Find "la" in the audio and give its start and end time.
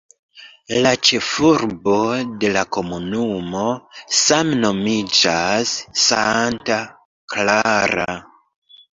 0.83-0.91, 2.55-2.63